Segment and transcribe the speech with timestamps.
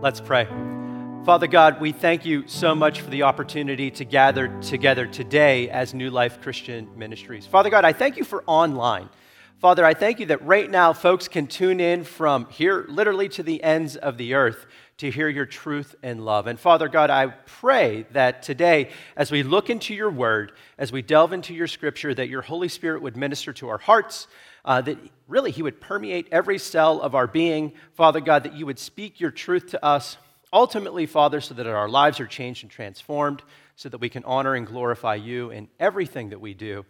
[0.00, 0.44] Let's pray.
[1.24, 5.92] Father God, we thank you so much for the opportunity to gather together today as
[5.92, 7.46] New Life Christian Ministries.
[7.46, 9.08] Father God, I thank you for online.
[9.58, 13.42] Father, I thank you that right now folks can tune in from here, literally to
[13.42, 14.66] the ends of the earth,
[14.98, 16.46] to hear your truth and love.
[16.46, 21.02] And Father God, I pray that today, as we look into your word, as we
[21.02, 24.28] delve into your scripture, that your Holy Spirit would minister to our hearts
[24.64, 27.72] uh, that really He would permeate every cell of our being.
[27.94, 30.18] Father God, that you would speak your truth to us,
[30.52, 33.42] ultimately, Father, so that our lives are changed and transformed,
[33.74, 36.84] so that we can honor and glorify you in everything that we do.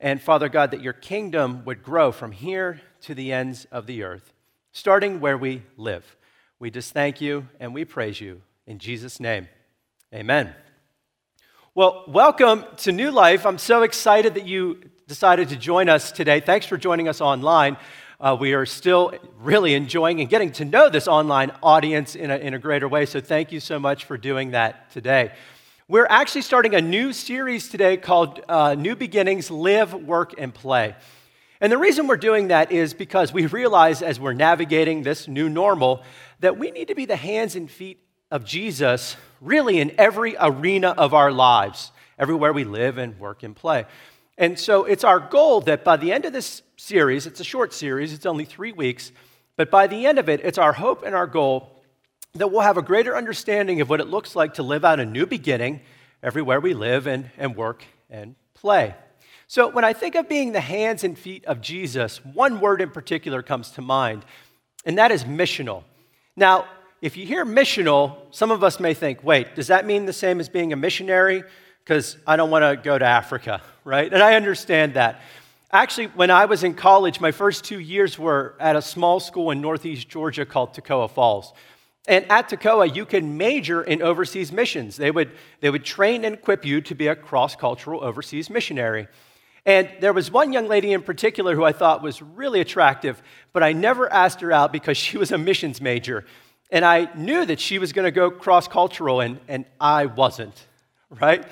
[0.00, 4.02] And Father God, that your kingdom would grow from here to the ends of the
[4.02, 4.32] earth,
[4.72, 6.16] starting where we live.
[6.58, 8.42] We just thank you and we praise you.
[8.66, 9.48] In Jesus' name,
[10.14, 10.54] amen.
[11.74, 13.44] Well, welcome to New Life.
[13.44, 16.40] I'm so excited that you decided to join us today.
[16.40, 17.76] Thanks for joining us online.
[18.20, 22.36] Uh, we are still really enjoying and getting to know this online audience in a,
[22.36, 25.32] in a greater way, so thank you so much for doing that today.
[25.86, 30.94] We're actually starting a new series today called uh, New Beginnings Live, Work, and Play.
[31.60, 35.50] And the reason we're doing that is because we realize as we're navigating this new
[35.50, 36.02] normal
[36.40, 40.94] that we need to be the hands and feet of Jesus really in every arena
[40.96, 43.84] of our lives, everywhere we live and work and play.
[44.38, 47.74] And so it's our goal that by the end of this series, it's a short
[47.74, 49.12] series, it's only three weeks,
[49.56, 51.73] but by the end of it, it's our hope and our goal
[52.36, 55.04] that we'll have a greater understanding of what it looks like to live out a
[55.04, 55.80] new beginning
[56.20, 58.92] everywhere we live and, and work and play.
[59.46, 62.90] So when I think of being the hands and feet of Jesus, one word in
[62.90, 64.24] particular comes to mind,
[64.84, 65.84] and that is missional.
[66.34, 66.66] Now,
[67.00, 70.40] if you hear missional, some of us may think, wait, does that mean the same
[70.40, 71.44] as being a missionary?
[71.84, 74.12] Because I don't want to go to Africa right?
[74.12, 75.20] And I understand that.
[75.70, 79.50] Actually, when I was in college, my first two years were at a small school
[79.50, 81.52] in northeast Georgia called Toccoa Falls.
[82.06, 84.96] And at Toccoa, you can major in overseas missions.
[84.96, 89.08] They would, they would train and equip you to be a cross cultural overseas missionary.
[89.64, 93.22] And there was one young lady in particular who I thought was really attractive,
[93.54, 96.26] but I never asked her out because she was a missions major.
[96.70, 100.66] And I knew that she was going to go cross cultural, and, and I wasn't,
[101.10, 101.46] right?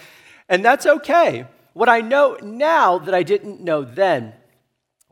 [0.48, 4.34] And that's okay what I know now that I didn't know then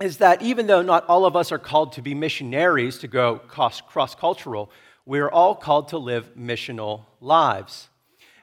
[0.00, 3.38] is that even though not all of us are called to be missionaries to go
[3.38, 4.70] cross cultural,
[5.10, 7.88] we are all called to live missional lives.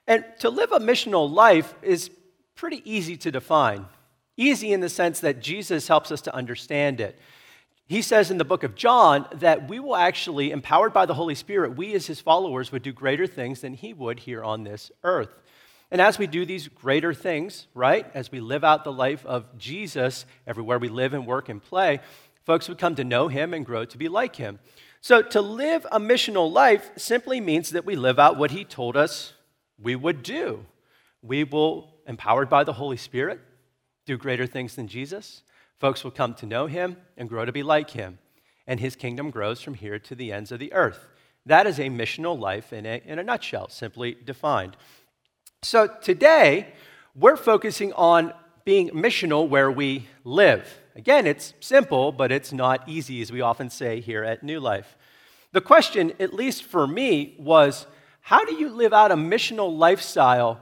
[0.06, 2.12] And to live a missional life is
[2.56, 3.86] pretty easy to define.
[4.36, 7.18] Easy in the sense that Jesus helps us to understand it.
[7.88, 11.36] He says in the book of John that we will actually, empowered by the Holy
[11.36, 14.92] Spirit, we as his followers would do greater things than he would here on this
[15.06, 15.30] earth.
[15.90, 19.58] And as we do these greater things, right, as we live out the life of
[19.58, 22.02] Jesus everywhere we live and work and play,
[22.44, 24.60] folks would come to know him and grow to be like him.
[25.02, 28.98] So to live a missional life simply means that we live out what he told
[28.98, 29.34] us
[29.80, 30.66] we would do.
[31.22, 33.40] We will, empowered by the Holy Spirit,
[34.06, 35.44] do greater things than Jesus.
[35.80, 38.20] Folks will come to know him and grow to be like him.
[38.66, 41.08] And his kingdom grows from here to the ends of the earth.
[41.46, 44.76] That is a missional life in a, in a nutshell, simply defined.
[45.62, 46.74] So today,
[47.16, 48.34] we're focusing on
[48.68, 50.82] being missional where we live.
[50.94, 54.98] Again, it's simple, but it's not easy, as we often say here at New Life.
[55.54, 57.88] The question, at least for me, was
[58.20, 60.60] how do you live out a missional lifestyle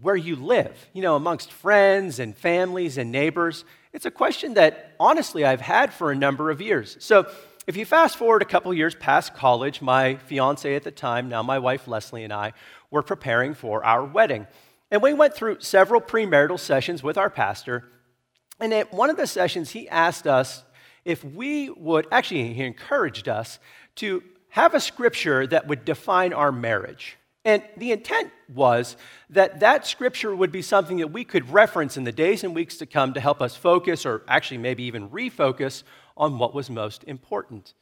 [0.00, 3.64] where you live, you know, amongst friends and families and neighbors?
[3.92, 6.96] It's a question that honestly I've had for a number of years.
[6.98, 7.30] So
[7.68, 11.44] if you fast forward a couple years past college, my fiance at the time, now
[11.44, 12.52] my wife Leslie, and I
[12.90, 14.48] were preparing for our wedding.
[14.90, 17.84] And we went through several premarital sessions with our pastor.
[18.60, 20.64] And at one of the sessions, he asked us
[21.04, 23.58] if we would, actually, he encouraged us
[23.96, 27.16] to have a scripture that would define our marriage.
[27.44, 28.96] And the intent was
[29.28, 32.78] that that scripture would be something that we could reference in the days and weeks
[32.78, 35.82] to come to help us focus, or actually maybe even refocus
[36.16, 37.74] on what was most important.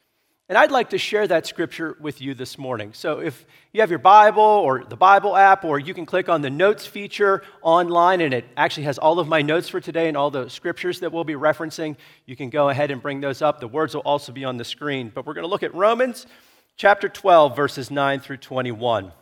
[0.49, 2.91] And I'd like to share that scripture with you this morning.
[2.93, 6.41] So if you have your Bible or the Bible app, or you can click on
[6.41, 10.17] the notes feature online, and it actually has all of my notes for today and
[10.17, 11.95] all the scriptures that we'll be referencing,
[12.25, 13.61] you can go ahead and bring those up.
[13.61, 15.11] The words will also be on the screen.
[15.13, 16.27] But we're going to look at Romans
[16.75, 19.13] chapter 12, verses 9 through 21.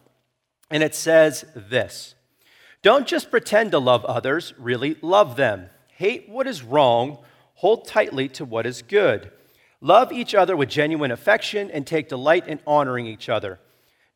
[0.72, 2.16] And it says this
[2.82, 5.70] Don't just pretend to love others, really love them.
[5.90, 7.20] Hate what is wrong
[7.62, 9.32] Hold tightly to what is good.
[9.82, 13.60] Love each other with genuine affection and take delight in honoring each other.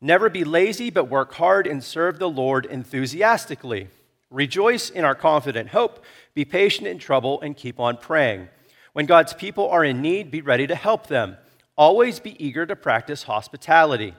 [0.00, 3.88] Never be lazy, but work hard and serve the Lord enthusiastically.
[4.30, 6.04] Rejoice in our confident hope.
[6.34, 8.48] Be patient in trouble and keep on praying.
[8.92, 11.36] When God's people are in need, be ready to help them.
[11.76, 14.14] Always be eager to practice hospitality.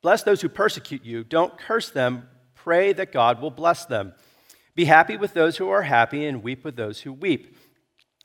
[0.00, 1.24] bless those who persecute you.
[1.24, 2.28] Don't curse them.
[2.54, 4.12] Pray that God will bless them.
[4.74, 7.56] Be happy with those who are happy and weep with those who weep.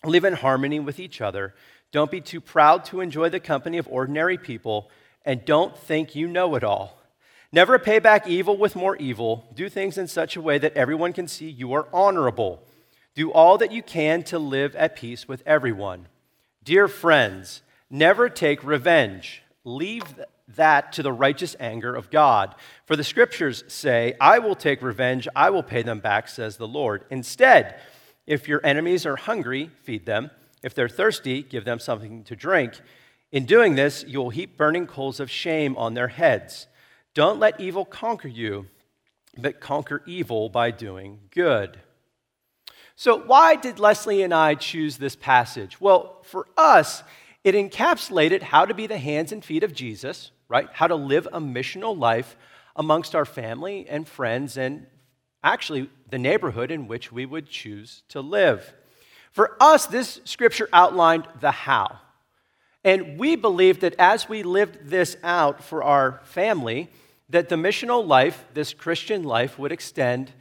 [0.06, 1.54] Live in harmony with each other.
[1.92, 4.90] Don't be too proud to enjoy the company of ordinary people,
[5.26, 7.00] and don't think you know it all.
[7.52, 9.48] Never pay back evil with more evil.
[9.56, 12.64] Do things in such a way that everyone can see you are honorable.
[13.16, 16.08] Do all that you can to live at peace with everyone.
[16.64, 19.42] Dear friends, never take revenge.
[19.64, 20.04] Leave
[20.56, 22.54] that to the righteous anger of God.
[22.86, 26.68] For the scriptures say, I will take revenge, I will pay them back, says the
[26.68, 27.04] Lord.
[27.10, 27.80] Instead,
[28.28, 30.30] if your enemies are hungry, feed them.
[30.62, 32.80] If they're thirsty, give them something to drink.
[33.32, 36.68] In doing this, you will heap burning coals of shame on their heads.
[37.14, 38.68] Don't let evil conquer you,
[39.38, 41.80] but conquer evil by doing good.
[42.96, 45.80] So, why did Leslie and I choose this passage?
[45.80, 47.04] Well, for us,
[47.44, 50.68] it encapsulated how to be the hands and feet of Jesus, right?
[50.74, 52.36] How to live a missional life
[52.76, 54.88] amongst our family and friends and
[55.44, 58.74] actually the neighborhood in which we would choose to live.
[59.32, 62.00] For us, this scripture outlined the how.
[62.84, 66.90] And we believed that as we lived this out for our family,
[67.30, 70.32] that the missional life, this Christian life, would extend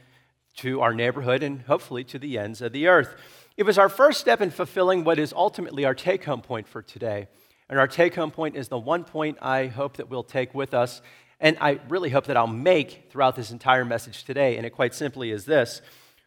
[0.57, 3.15] to our neighborhood and hopefully to the ends of the earth.
[3.57, 6.81] It was our first step in fulfilling what is ultimately our take home point for
[6.81, 7.27] today.
[7.69, 10.73] And our take home point is the one point I hope that we'll take with
[10.73, 11.01] us,
[11.39, 14.57] and I really hope that I'll make throughout this entire message today.
[14.57, 15.81] And it quite simply is this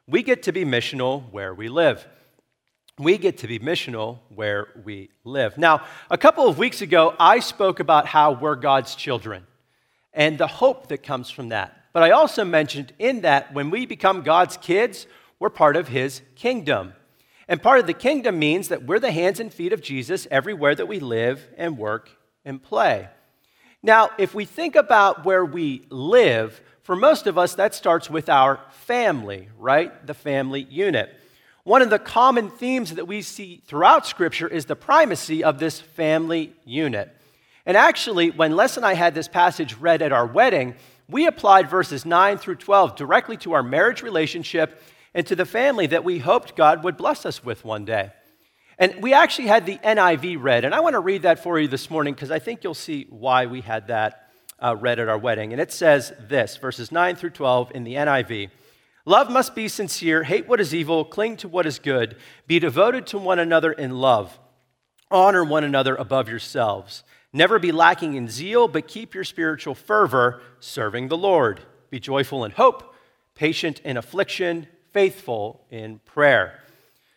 [0.06, 2.06] we get to be missional where we live.
[2.98, 5.56] We get to be missional where we live.
[5.56, 9.46] Now, a couple of weeks ago, I spoke about how we're God's children
[10.12, 11.74] and the hope that comes from that.
[11.94, 15.06] But I also mentioned in that when we become God's kids,
[15.38, 16.92] we're part of His kingdom.
[17.48, 20.74] And part of the kingdom means that we're the hands and feet of Jesus everywhere
[20.74, 22.10] that we live and work
[22.44, 23.08] and play.
[23.82, 28.28] Now, if we think about where we live, for most of us, that starts with
[28.28, 30.06] our family, right?
[30.06, 31.18] The family unit.
[31.64, 35.80] One of the common themes that we see throughout Scripture is the primacy of this
[35.80, 37.16] family unit.
[37.64, 40.74] And actually, when Les and I had this passage read at our wedding,
[41.08, 44.82] we applied verses 9 through 12 directly to our marriage relationship
[45.14, 48.10] and to the family that we hoped God would bless us with one day.
[48.76, 51.68] And we actually had the NIV read, and I want to read that for you
[51.68, 55.18] this morning because I think you'll see why we had that uh, read at our
[55.18, 55.52] wedding.
[55.52, 58.50] And it says this verses 9 through 12 in the NIV
[59.04, 62.16] Love must be sincere, hate what is evil, cling to what is good,
[62.46, 64.38] be devoted to one another in love,
[65.10, 67.02] honor one another above yourselves.
[67.32, 71.60] Never be lacking in zeal, but keep your spiritual fervor serving the Lord.
[71.90, 72.94] Be joyful in hope,
[73.34, 76.60] patient in affliction faithful in prayer.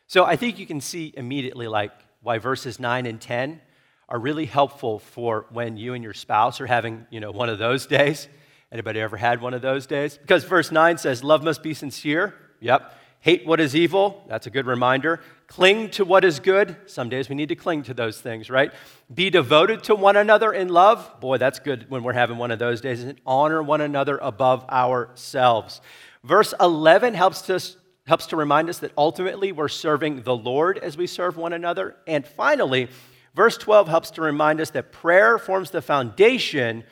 [0.08, 1.92] So I think you can see immediately like
[2.22, 3.62] why verses 9 and 10
[4.08, 7.60] are really helpful for when you and your spouse are having, you know, one of
[7.60, 8.28] those days.
[8.76, 10.18] Anybody ever had one of those days?
[10.18, 12.36] Because verse 9 says, Love must be sincere.
[12.60, 12.94] Yep.
[13.22, 14.26] Hate what is evil.
[14.28, 15.22] That's a good reminder.
[15.48, 16.76] Cling to what is good.
[16.86, 18.74] Some days we need to cling to those things, right?
[19.14, 21.22] Be devoted to one another in love.
[21.22, 23.02] Boy, that's good when we're having one of those days.
[23.02, 25.80] And honor one another above ourselves.
[26.26, 30.98] Verse 11 helps, us, helps to remind us that ultimately we're serving the Lord as
[30.98, 31.96] we serve one another.
[32.08, 32.90] And finally,
[33.36, 36.84] verse 12 helps to remind us that prayer forms the foundation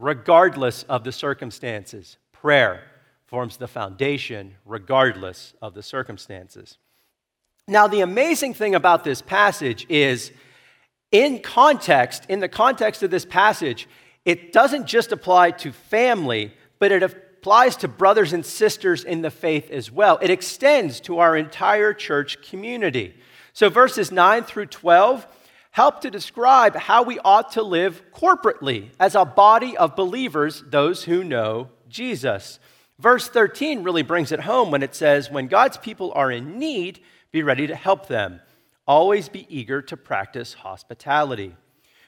[0.00, 2.16] regardless of the circumstances.
[2.32, 2.82] Prayer
[3.26, 6.78] forms the foundation regardless of the circumstances.
[7.68, 10.32] Now, the amazing thing about this passage is,
[11.12, 13.88] in context, in the context of this passage,
[14.24, 19.30] it doesn't just apply to family, but it applies to brothers and sisters in the
[19.30, 20.18] faith as well.
[20.20, 23.14] It extends to our entire church community.
[23.52, 25.26] So, verses 9 through 12
[25.70, 31.04] help to describe how we ought to live corporately as a body of believers, those
[31.04, 32.58] who know Jesus.
[32.98, 37.00] Verse 13 really brings it home when it says, When God's people are in need,
[37.32, 38.40] be ready to help them.
[38.86, 41.54] Always be eager to practice hospitality.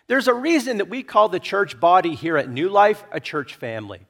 [0.09, 3.54] There's a reason that we call the church body here at New Life a church
[3.54, 4.00] family.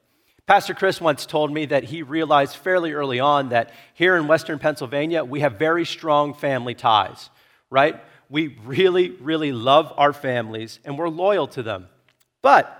[0.45, 4.59] Pastor Chris once told me that he realized fairly early on that here in Western
[4.59, 7.29] Pennsylvania, we have very strong family ties,
[7.69, 8.03] right?
[8.33, 11.87] We really, really love our families and we're loyal to them.
[12.41, 12.79] But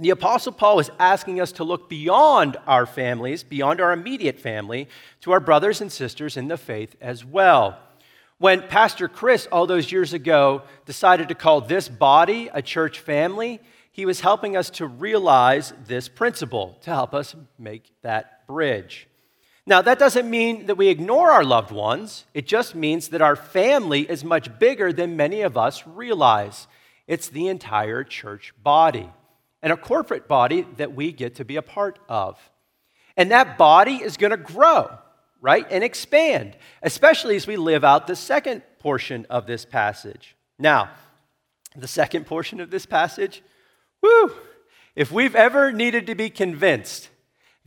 [0.00, 4.88] the Apostle Paul is asking us to look beyond our families, beyond our immediate family,
[5.20, 7.78] to our brothers and sisters in the faith as well.
[8.38, 13.60] When Pastor Chris, all those years ago, decided to call this body a church family,
[13.92, 19.07] he was helping us to realize this principle to help us make that bridge.
[19.68, 22.24] Now, that doesn't mean that we ignore our loved ones.
[22.32, 26.66] It just means that our family is much bigger than many of us realize.
[27.06, 29.10] It's the entire church body.
[29.62, 32.38] and a corporate body that we get to be a part of.
[33.16, 34.90] And that body is going to grow,
[35.40, 40.36] right, and expand, especially as we live out the second portion of this passage.
[40.58, 40.90] Now,
[41.76, 43.42] the second portion of this passage,
[44.94, 47.08] if we've ever needed to be convinced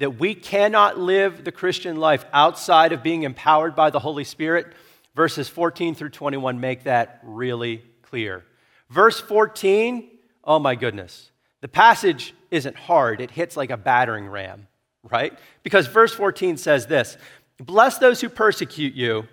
[0.02, 4.74] that we cannot live the Christian life outside of being empowered by the Holy Spirit,
[5.14, 8.44] verses 14 through 21 make that really clear.
[8.90, 10.10] Verse 14,
[10.44, 11.30] oh my goodness.
[11.62, 14.66] The passage isn't hard, it hits like a battering ram,
[15.04, 15.38] right?
[15.62, 17.16] Because verse 14 says this
[17.60, 19.28] Bless those who persecute you,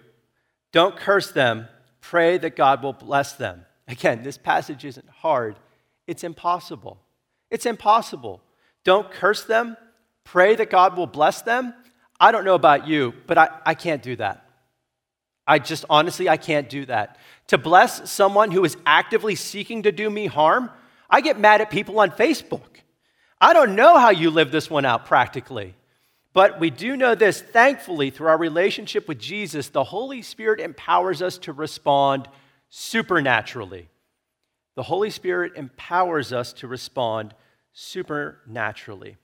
[0.73, 1.67] don't curse them,
[2.03, 3.65] pray that God will bless them.
[3.89, 5.57] Again, this passage isn't hard,
[6.07, 6.99] it's impossible.
[7.51, 8.43] It's impossible.
[8.85, 9.79] Don't curse them,
[10.31, 11.75] pray that God will bless them.
[12.21, 14.45] I don't know about you, but I, I can't do that.
[15.47, 17.17] I just honestly, I can't do that.
[17.49, 20.71] To bless someone who is actively seeking to do me harm,
[21.09, 22.83] I get mad at people on Facebook.
[23.41, 25.75] I don't know how you live this one out practically.
[26.35, 31.23] But we do know this thankfully, through our relationship with Jesus, the Holy Spirit empowers
[31.23, 32.29] us to respond
[32.69, 33.89] supernaturally.
[34.75, 37.35] The Holy Spirit empowers us to respond
[37.73, 39.17] supernaturally.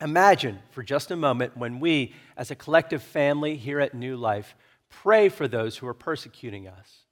[0.00, 4.54] Imagine for just a moment when we, as a collective family here at New Life,
[4.90, 7.04] pray for those who are persecuting us.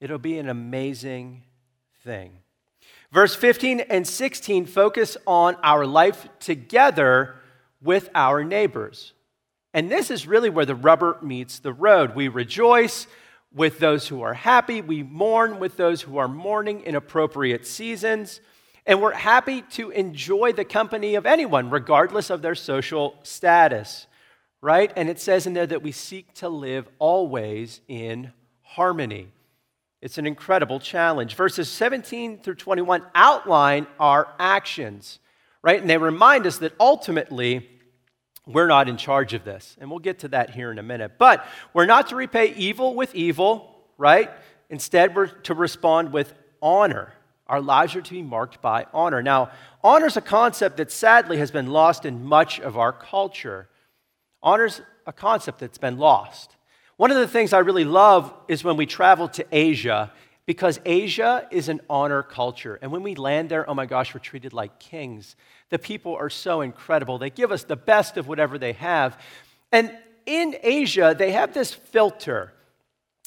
[0.00, 1.42] It'll be an amazing
[2.02, 2.38] thing.
[3.12, 7.36] Verse 15 and 16 focus on our life together
[7.82, 9.12] with our neighbors.
[9.72, 12.14] And this is really where the rubber meets the road.
[12.14, 13.06] We rejoice
[13.54, 18.40] with those who are happy, we mourn with those who are mourning in appropriate seasons,
[18.86, 24.06] and we're happy to enjoy the company of anyone, regardless of their social status,
[24.60, 24.92] right?
[24.96, 29.28] And it says in there that we seek to live always in harmony.
[30.02, 31.34] It's an incredible challenge.
[31.34, 35.18] Verses 17 through 21 outline our actions,
[35.62, 35.80] right?
[35.80, 37.70] And they remind us that ultimately,
[38.46, 39.76] we're not in charge of this.
[39.80, 41.12] And we'll get to that here in a minute.
[41.16, 44.30] But we're not to repay evil with evil, right?
[44.68, 47.14] Instead, we're to respond with honor.
[47.46, 49.22] Our lives are to be marked by honor.
[49.22, 49.50] Now,
[49.82, 53.68] honor is a concept that sadly has been lost in much of our culture.
[54.42, 56.56] Honor is a concept that's been lost.
[56.96, 60.12] One of the things I really love is when we travel to Asia,
[60.46, 62.78] because Asia is an honor culture.
[62.80, 65.36] And when we land there, oh my gosh, we're treated like kings.
[65.70, 67.18] The people are so incredible.
[67.18, 69.20] They give us the best of whatever they have.
[69.72, 72.52] And in Asia, they have this filter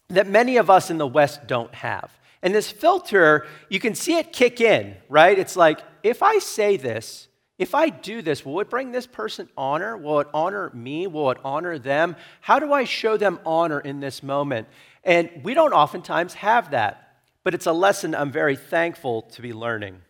[0.09, 2.11] that many of us in the West don't have.
[2.41, 5.37] And this filter, you can see it kick in, right?
[5.37, 7.27] It's like, if I say this,
[7.57, 9.97] if I do this, will it bring this person honor?
[9.97, 11.07] Will it honor me?
[11.07, 12.15] Will it honor them?
[12.41, 14.67] How do I show them honor in this moment?
[15.03, 19.53] And we don't oftentimes have that, but it's a lesson I'm very thankful to be
[19.53, 20.01] learning.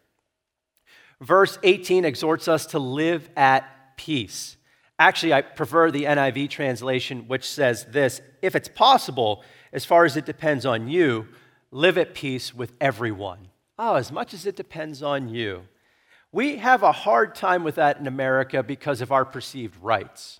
[1.21, 4.57] Verse 18 exhorts us to live at peace.
[4.99, 10.17] Actually, I prefer the NIV translation, which says this If it's possible, as far as
[10.17, 11.27] it depends on you,
[11.71, 13.49] live at peace with everyone.
[13.77, 15.63] Oh, as much as it depends on you.
[16.31, 20.39] We have a hard time with that in America because of our perceived rights.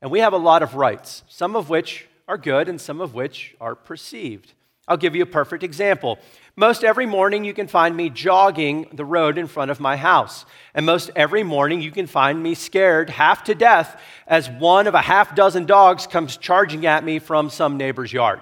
[0.00, 3.14] And we have a lot of rights, some of which are good and some of
[3.14, 4.54] which are perceived.
[4.88, 6.18] I'll give you a perfect example.
[6.56, 10.44] Most every morning, you can find me jogging the road in front of my house.
[10.74, 14.94] And most every morning, you can find me scared half to death as one of
[14.94, 18.40] a half dozen dogs comes charging at me from some neighbor's yard.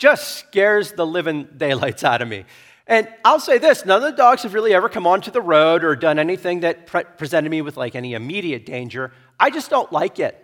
[0.00, 2.46] Just scares the living daylights out of me.
[2.86, 5.84] And I'll say this none of the dogs have really ever come onto the road
[5.84, 9.12] or done anything that pre- presented me with like any immediate danger.
[9.38, 10.42] I just don't like it.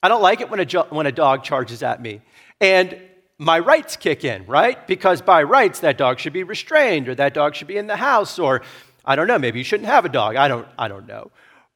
[0.00, 2.20] I don't like it when a, jo- when a dog charges at me.
[2.60, 2.96] And
[3.36, 4.86] my rights kick in, right?
[4.86, 7.96] Because by rights, that dog should be restrained or that dog should be in the
[7.96, 8.62] house or
[9.04, 10.36] I don't know, maybe you shouldn't have a dog.
[10.36, 11.32] I don't, I don't know.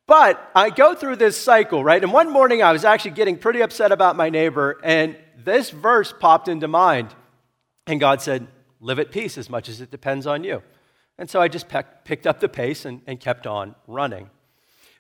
[0.07, 2.01] But I go through this cycle, right?
[2.01, 6.13] And one morning I was actually getting pretty upset about my neighbor, and this verse
[6.19, 7.15] popped into mind.
[7.87, 8.49] And God said,
[8.81, 10.63] live at peace as much as it depends on you.
[11.17, 11.67] And so I just
[12.05, 14.31] picked up the pace and, and kept on running.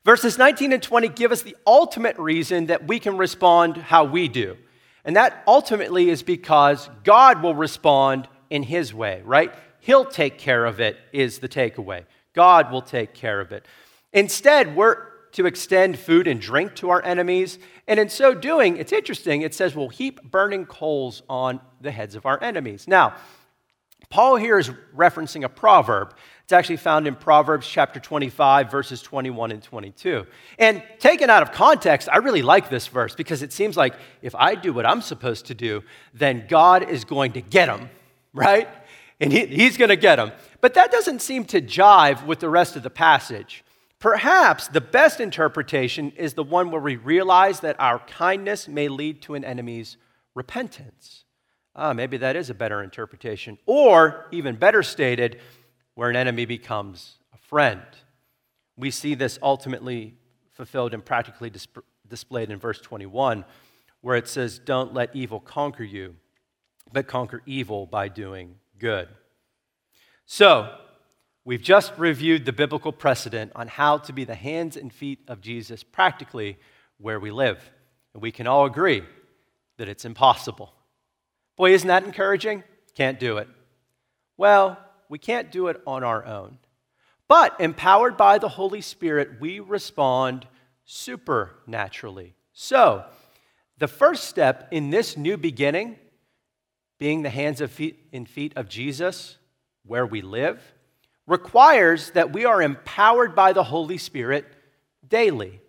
[0.04, 4.26] Verses 19 and 20 give us the ultimate reason that we can respond how we
[4.26, 4.56] do.
[5.04, 9.54] And that ultimately is because God will respond in His way, right?
[9.80, 12.04] He'll take care of it, is the takeaway.
[12.34, 13.64] God will take care of it.
[14.12, 14.98] Instead, we're
[15.32, 17.58] to extend food and drink to our enemies.
[17.86, 22.14] And in so doing, it's interesting, it says we'll heap burning coals on the heads
[22.14, 22.88] of our enemies.
[22.88, 23.14] Now,
[24.10, 26.14] Paul here is referencing a proverb.
[26.42, 30.26] It's actually found in Proverbs chapter 25, verses 21 and 22.
[30.58, 34.34] And taken out of context, I really like this verse because it seems like if
[34.34, 35.82] I do what I'm supposed to do,
[36.14, 37.90] then God is going to get him,
[38.32, 38.66] right?
[39.20, 40.32] And he, he's going to get him.
[40.62, 43.62] But that doesn't seem to jive with the rest of the passage.
[44.00, 49.20] Perhaps the best interpretation is the one where we realize that our kindness may lead
[49.22, 49.96] to an enemy's
[50.34, 51.24] repentance.
[51.74, 53.58] Ah, maybe that is a better interpretation.
[53.66, 55.40] Or, even better stated,
[55.94, 57.82] where an enemy becomes a friend.
[58.76, 60.14] We see this ultimately
[60.52, 61.78] fulfilled and practically disp-
[62.08, 63.44] displayed in verse 21,
[64.00, 66.14] where it says, Don't let evil conquer you,
[66.92, 69.08] but conquer evil by doing good.
[70.24, 70.76] So,
[71.48, 75.40] we've just reviewed the biblical precedent on how to be the hands and feet of
[75.40, 76.58] Jesus practically
[76.98, 77.58] where we live.
[78.12, 79.02] And we can all agree
[79.78, 80.74] that it's impossible.
[81.56, 82.64] Boy, isn't that encouraging?
[82.94, 83.48] Can't do it.
[84.36, 84.78] Well,
[85.08, 86.58] we can't do it on our own.
[87.28, 90.46] But empowered by the Holy Spirit, we respond
[90.84, 92.34] supernaturally.
[92.52, 93.06] So,
[93.78, 95.96] the first step in this new beginning,
[96.98, 99.38] being the hands and feet, and feet of Jesus
[99.86, 100.60] where we live,
[101.28, 104.46] requires that we are empowered by the Holy Spirit
[105.06, 105.60] daily.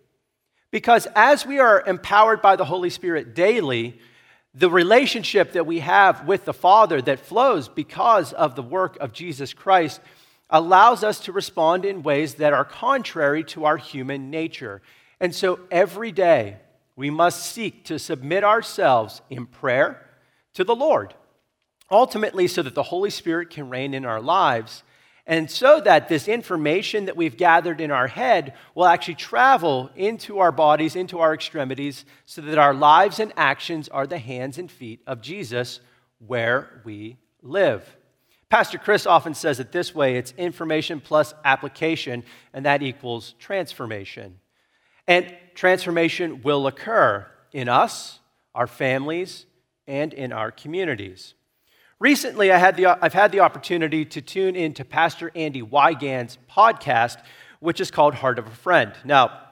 [0.70, 4.00] Because as we are empowered by the Holy Spirit daily,
[4.54, 9.12] the relationship that we have with the Father that flows because of the work of
[9.12, 10.00] Jesus Christ
[10.48, 14.80] allows us to respond in ways that are contrary to our human nature.
[15.20, 16.56] And so every day,
[16.96, 20.06] we must seek to submit ourselves in prayer
[20.54, 21.14] to the Lord,
[21.90, 24.82] ultimately, so that the Holy Spirit can reign in our lives
[25.26, 30.38] and so that this information that we've gathered in our head will actually travel into
[30.38, 34.70] our bodies, into our extremities, so that our lives and actions are the hands and
[34.70, 35.80] feet of Jesus
[36.18, 37.96] where we live.
[38.48, 44.40] Pastor Chris often says it this way it's information plus application, and that equals transformation.
[45.06, 48.18] And transformation will occur in us,
[48.54, 49.46] our families,
[49.86, 51.34] and in our communities.
[52.00, 57.18] Recently, I had the, I've had the opportunity to tune into Pastor Andy Wygand's podcast,
[57.58, 58.94] which is called Heart of a Friend.
[59.04, 59.48] Now,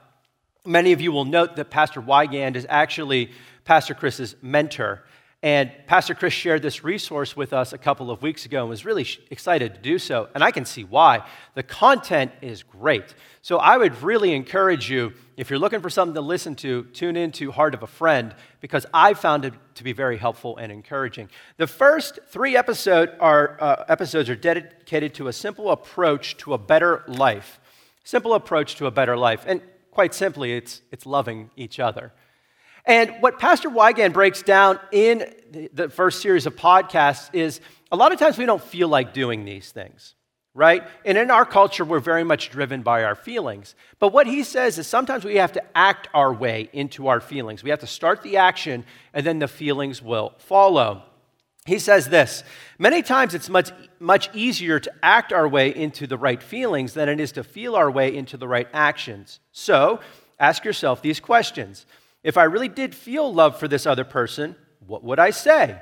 [0.65, 3.29] many of you will note that Pastor Wygand is actually
[3.65, 5.03] Pastor Chris's mentor.
[5.41, 8.83] And Pastor Chris shared this resource with us a couple of weeks ago and was
[8.83, 10.27] really excited to do so.
[10.35, 11.25] And I can see why.
[11.53, 13.15] The content is great.
[13.41, 17.15] So I would really encourage you, if you're looking for something to listen to, tune
[17.15, 21.29] into Heart of a Friend because I found it to be very helpful and encouraging.
[21.55, 26.57] The first three episode are, uh, episodes are dedicated to a simple approach to a
[26.57, 27.61] better life.
[28.03, 29.45] Simple approach to a better life.
[29.47, 32.11] And quite simply, it's, it's loving each other.
[32.85, 35.33] And what Pastor Wygand breaks down in
[35.73, 37.61] the first series of podcasts is
[37.91, 40.15] a lot of times we don't feel like doing these things,
[40.53, 40.83] right?
[41.05, 43.75] And in our culture, we're very much driven by our feelings.
[43.99, 47.63] But what he says is sometimes we have to act our way into our feelings.
[47.63, 51.03] We have to start the action, and then the feelings will follow.
[51.65, 52.43] He says this
[52.77, 57.09] Many times it's much, much easier to act our way into the right feelings than
[57.09, 59.39] it is to feel our way into the right actions.
[59.51, 59.99] So
[60.39, 61.85] ask yourself these questions
[62.23, 64.55] if I really did feel love for this other person,
[64.85, 65.81] what would I say?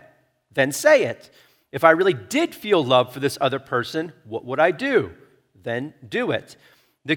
[0.51, 1.29] Then say it.
[1.71, 5.11] If I really did feel love for this other person, what would I do?
[5.61, 6.55] Then do it.
[7.05, 7.15] The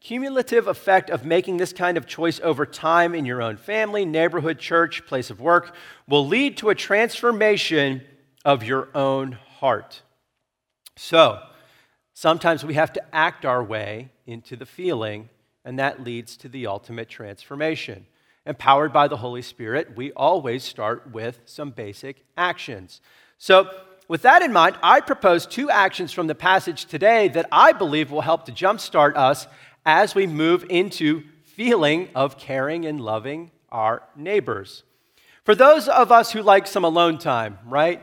[0.00, 4.58] cumulative effect of making this kind of choice over time in your own family, neighborhood,
[4.58, 5.74] church, place of work
[6.08, 8.02] will lead to a transformation
[8.44, 10.02] of your own heart.
[10.96, 11.40] So,
[12.14, 15.28] sometimes we have to act our way into the feeling,
[15.64, 18.06] and that leads to the ultimate transformation
[18.48, 23.00] empowered by the Holy Spirit, we always start with some basic actions.
[23.36, 23.70] So,
[24.08, 28.10] with that in mind, I propose two actions from the passage today that I believe
[28.10, 29.46] will help to jumpstart us
[29.84, 34.82] as we move into feeling of caring and loving our neighbors.
[35.44, 38.02] For those of us who like some alone time, right?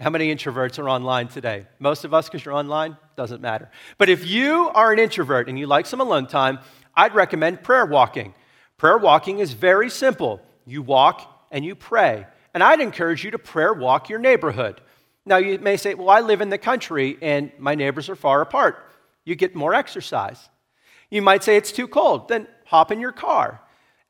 [0.00, 1.66] How many introverts are online today?
[1.78, 2.96] Most of us, because you're online?
[3.16, 3.70] Doesn't matter.
[3.98, 6.58] But if you are an introvert and you like some alone time,
[6.96, 8.34] I'd recommend prayer walking.
[8.78, 10.40] Prayer walking is very simple.
[10.66, 12.26] You walk and you pray.
[12.52, 14.80] And I'd encourage you to prayer walk your neighborhood.
[15.24, 18.42] Now, you may say, well, I live in the country and my neighbors are far
[18.42, 18.78] apart.
[19.24, 20.48] You get more exercise.
[21.10, 22.28] You might say it's too cold.
[22.28, 23.60] Then hop in your car.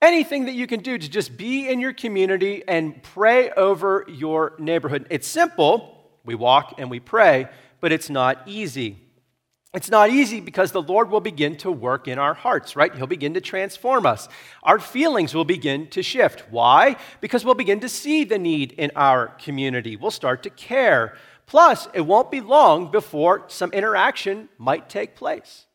[0.03, 4.55] Anything that you can do to just be in your community and pray over your
[4.59, 5.07] neighborhood.
[5.11, 6.11] It's simple.
[6.25, 7.49] We walk and we pray,
[7.81, 9.06] but it's not easy.
[9.77, 12.95] It's not easy because the Lord will begin to work in our hearts, right?
[12.95, 14.27] He'll begin to transform us.
[14.63, 16.45] Our feelings will begin to shift.
[16.51, 16.97] Why?
[17.21, 19.95] Because we'll begin to see the need in our community.
[19.95, 21.15] We'll start to care.
[21.45, 25.67] Plus, it won't be long before some interaction might take place.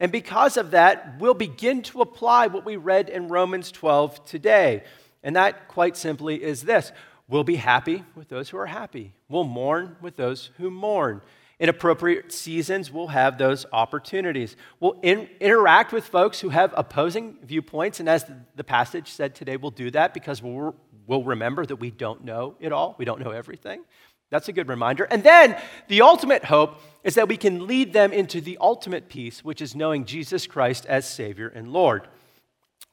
[0.00, 4.82] And because of that, we'll begin to apply what we read in Romans 12 today.
[5.22, 6.90] And that, quite simply, is this
[7.28, 11.22] we'll be happy with those who are happy, we'll mourn with those who mourn.
[11.62, 14.56] In appropriate seasons, we'll have those opportunities.
[14.80, 18.24] We'll in, interact with folks who have opposing viewpoints, and as
[18.56, 20.74] the passage said today, we'll do that because we'll,
[21.06, 23.84] we'll remember that we don't know it all, we don't know everything.
[24.28, 25.04] That's a good reminder.
[25.04, 29.44] And then the ultimate hope is that we can lead them into the ultimate peace,
[29.44, 32.08] which is knowing Jesus Christ as Savior and Lord.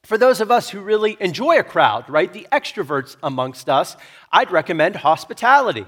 [0.03, 3.97] For those of us who really enjoy a crowd, right, the extroverts amongst us,
[4.32, 5.88] I'd recommend hospitality.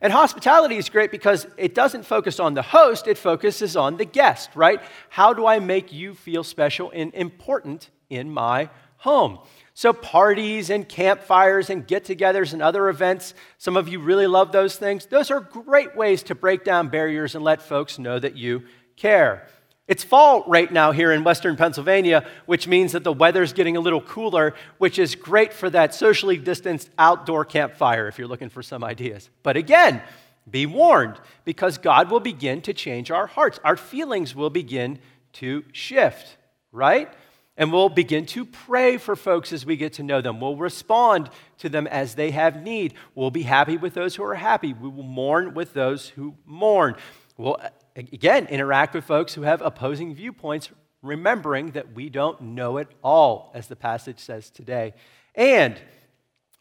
[0.00, 4.04] And hospitality is great because it doesn't focus on the host, it focuses on the
[4.04, 4.80] guest, right?
[5.08, 9.38] How do I make you feel special and important in my home?
[9.72, 14.52] So, parties and campfires and get togethers and other events, some of you really love
[14.52, 15.06] those things.
[15.06, 18.64] Those are great ways to break down barriers and let folks know that you
[18.96, 19.46] care.
[19.88, 23.80] It's fall right now here in western Pennsylvania, which means that the weather's getting a
[23.80, 28.64] little cooler, which is great for that socially distanced outdoor campfire if you're looking for
[28.64, 29.30] some ideas.
[29.44, 30.02] But again,
[30.50, 33.60] be warned because God will begin to change our hearts.
[33.62, 34.98] Our feelings will begin
[35.34, 36.36] to shift,
[36.72, 37.12] right?
[37.56, 40.40] And we'll begin to pray for folks as we get to know them.
[40.40, 42.94] We'll respond to them as they have need.
[43.14, 44.72] We'll be happy with those who are happy.
[44.72, 46.96] We will mourn with those who mourn.
[47.38, 47.58] We'll,
[47.96, 50.70] again, interact with folks who have opposing viewpoints,
[51.02, 54.94] remembering that we don't know it all, as the passage says today.
[55.34, 55.80] And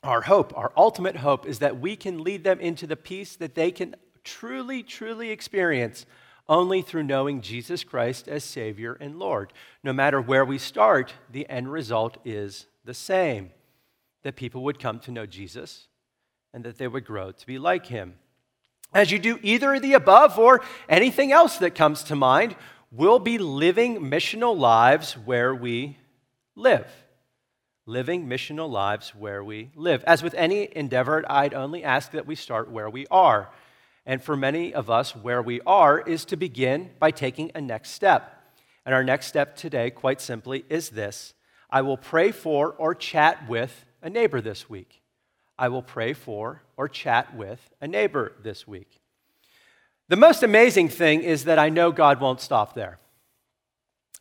[0.04, 3.56] our hope, our ultimate hope, is that we can lead them into the peace that
[3.56, 6.06] they can truly, truly experience
[6.48, 9.52] only through knowing Jesus Christ as Savior and Lord.
[9.84, 13.52] No matter where we start, the end result is the same
[14.24, 15.88] that people would come to know Jesus
[16.54, 18.16] and that they would grow to be like Him.
[18.96, 22.56] As you do either of the above or anything else that comes to mind,
[22.92, 25.98] we'll be living missional lives where we
[26.56, 26.88] live.
[27.86, 30.02] Living missional lives where we live.
[30.06, 33.52] As with any endeavor, I'd only ask that we start where we are.
[34.06, 37.90] And for many of us, where we are is to begin by taking a next
[37.92, 38.32] step.
[38.86, 41.34] And our next step today, quite simply, is this
[41.70, 45.02] I will pray for or chat with a neighbor this week.
[45.58, 49.00] I will pray for or chat with a neighbor this week.
[50.08, 53.00] The most amazing thing is that I know God won't stop there.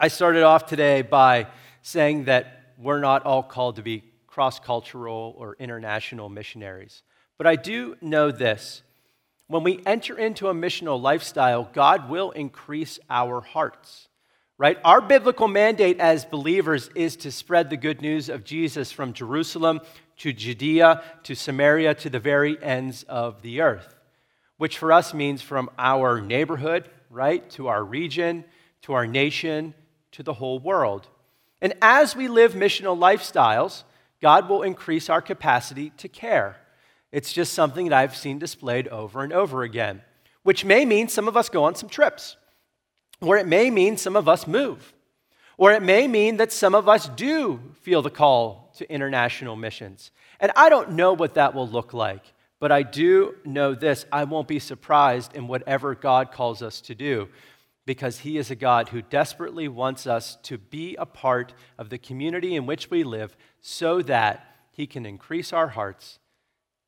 [0.01, 1.47] I started off today by
[1.83, 7.03] saying that we're not all called to be cross cultural or international missionaries.
[7.39, 8.83] But I do know this
[9.47, 14.09] when we enter into a missional lifestyle, God will increase our hearts,
[14.57, 14.79] right?
[14.85, 19.81] Our biblical mandate as believers is to spread the good news of Jesus from Jerusalem
[20.19, 23.97] to Judea to Samaria to the very ends of the earth,
[24.57, 28.45] which for us means from our neighborhood, right, to our region,
[28.83, 29.75] to our nation,
[30.13, 31.09] to the whole world.
[31.61, 33.85] And as we live missional lifestyles,
[34.21, 36.57] God will increase our capacity to care
[37.15, 40.03] it's just something that I've seen displayed over and over again,
[40.43, 42.37] which may mean some of us go on some trips,
[43.21, 44.93] or it may mean some of us move,
[45.57, 50.11] or it may mean that some of us do feel the call to international missions.
[50.41, 52.23] And I don't know what that will look like,
[52.61, 56.95] but I do know this I won't be surprised in whatever God calls us to
[56.95, 57.29] do
[57.87, 61.99] because He is a God who desperately wants us to be a part of the
[61.99, 66.19] community in which we live so that He can increase our hearts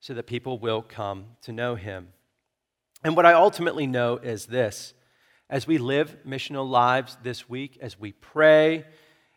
[0.06, 2.08] so that people will come to know him.
[3.02, 4.94] And what I ultimately know is this
[5.50, 8.84] as we live missional lives this week, as we pray,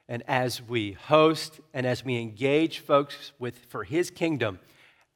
[0.09, 4.59] and as we host, and as we engage folks with, for his kingdom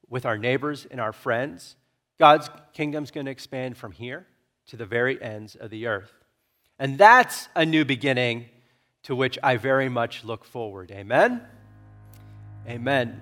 [0.08, 1.74] with our neighbors and our friends,
[2.16, 4.24] God's kingdom is going to expand from here
[4.68, 6.12] to the very ends of the earth.
[6.78, 8.46] And that's a new beginning
[9.02, 10.92] to which I very much look forward.
[10.92, 11.42] Amen?
[12.68, 13.20] Amen.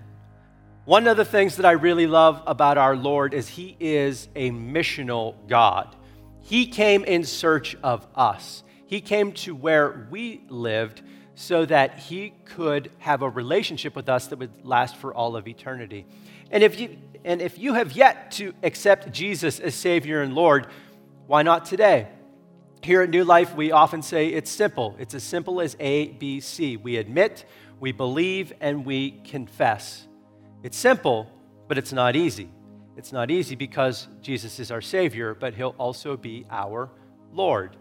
[0.85, 4.51] One of the things that I really love about our Lord is He is a
[4.51, 5.97] missional God.
[6.43, 11.01] He came in search of us, He came to where we lived
[11.43, 15.49] so that He could have a relationship with us that would last for all of
[15.49, 16.07] eternity.
[16.53, 20.69] And if you, and if you have yet to accept Jesus as Savior and Lord,
[21.27, 22.07] why not today?
[22.81, 24.95] Here at New Life, we often say it's simple.
[25.01, 26.77] It's as simple as A, B, C.
[26.77, 27.45] We admit,
[27.81, 30.07] we believe, and we confess.
[30.63, 31.29] It's simple,
[31.67, 32.51] but it's not easy.
[32.97, 36.89] It's not easy because Jesus is our Savior, but He'll also be our
[37.33, 37.77] Lord.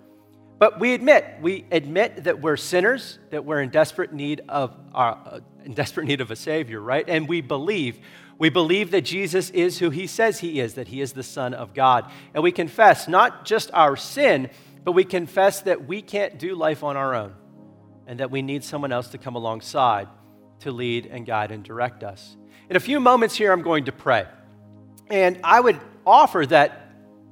[0.62, 5.18] But we admit, we admit that we're sinners, that we're in desperate need of, our,
[5.26, 7.04] uh, in desperate need of a Savior, right?
[7.08, 7.98] And we believe.
[8.38, 11.56] We believe that Jesus is who He says He is, that He is the Son
[11.56, 12.12] of God.
[12.36, 14.52] And we confess not just our sin,
[14.84, 17.34] but we confess that we can't do life on our own
[18.06, 20.10] and that we need someone else to come alongside
[20.60, 22.38] to lead and guide and direct us.
[22.70, 24.28] In a few moments here, I'm going to pray.
[25.10, 26.81] And I would offer that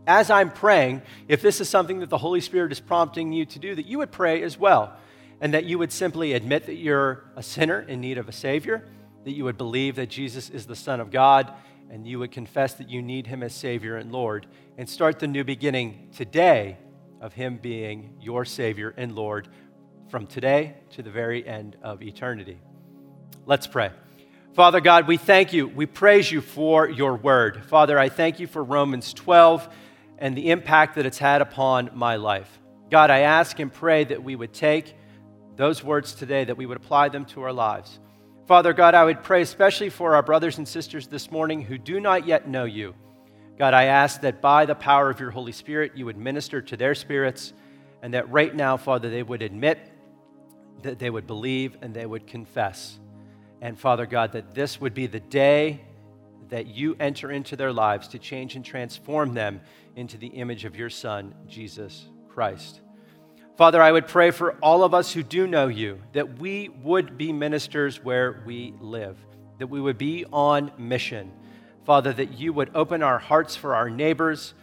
[0.08, 3.60] as I'm praying, if this is something that the Holy Spirit is prompting you to
[3.60, 4.94] do, that you would pray as well,
[5.42, 8.88] and that you would simply admit that you're a sinner in need of a Savior,
[9.26, 11.54] that you would believe that Jesus is the Son of God,
[11.90, 15.28] and you would confess that you need Him as Savior and Lord, and start the
[15.28, 16.78] new beginning today
[17.22, 19.48] of Him being your Savior and Lord
[20.10, 22.60] from today to the very end of eternity.
[23.46, 23.92] Let's pray.
[24.54, 25.68] Father God, we thank you.
[25.68, 27.64] We praise you for your word.
[27.66, 29.70] Father, I thank you for Romans 12
[30.19, 32.60] and the impact that it's had upon my life.
[32.91, 34.95] God, I ask and pray that we would take
[35.55, 37.99] those words today, that we would apply them to our lives.
[38.45, 41.99] Father God, I would pray especially for our brothers and sisters this morning who do
[41.99, 42.95] not yet know you.
[43.58, 46.77] God, I ask that by the power of your Holy Spirit, you would minister to
[46.77, 47.53] their spirits,
[48.01, 49.79] and that right now, Father, they would admit,
[50.82, 52.97] that they would believe, and they would confess.
[53.62, 55.82] And Father God, that this would be the day
[56.50, 59.62] that you enter into their lives to change and transform them
[59.96, 62.82] into the image of your Son, Jesus Christ.
[63.58, 67.18] Father, I would pray for all of us who do know you that we would
[67.18, 69.18] be ministers where we live,
[69.58, 71.32] that we would be on mission.
[71.86, 74.54] Father, that you would open our hearts for our neighbors.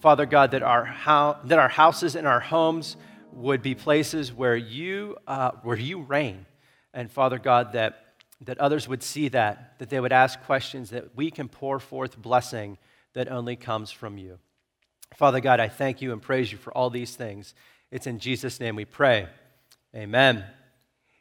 [0.00, 2.96] Father God, that our, ho- that our houses and our homes
[3.32, 6.44] would be places where you, uh, where you reign.
[6.92, 8.03] And Father God, that
[8.46, 12.20] that others would see that, that they would ask questions, that we can pour forth
[12.20, 12.78] blessing
[13.14, 14.38] that only comes from you.
[15.14, 17.54] Father God, I thank you and praise you for all these things.
[17.90, 19.28] It's in Jesus' name we pray.
[19.94, 20.44] Amen.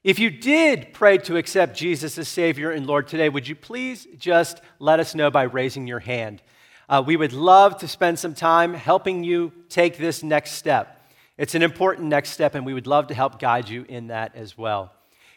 [0.03, 4.07] If you did pray to accept Jesus as Savior and Lord today, would you please
[4.17, 6.41] just let us know by raising your hand?
[6.89, 11.09] Uh, we would love to spend some time helping you take this next step.
[11.37, 14.35] It's an important next step, and we would love to help guide you in that
[14.35, 14.91] as well.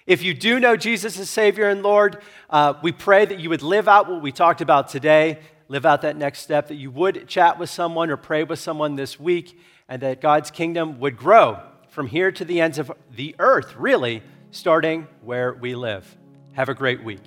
[0.06, 3.62] If you do know Jesus as Savior and Lord, uh, we pray that you would
[3.62, 7.26] live out what we talked about today, live out that next step, that you would
[7.26, 11.60] chat with someone or pray with someone this week, and that God's kingdom would grow
[11.88, 16.16] from here to the ends of the earth, really, starting where we live.
[16.52, 17.22] Have a great week.